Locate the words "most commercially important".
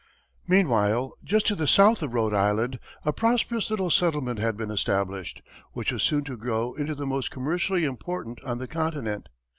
7.05-8.43